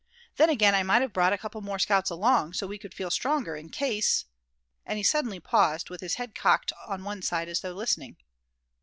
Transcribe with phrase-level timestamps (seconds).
[0.37, 3.11] Then again, I might have brought a couple more scouts along, so we could feel
[3.11, 4.25] stronger, in case"
[4.87, 8.17] and he suddenly paused, with his head cocked on one side as though listening.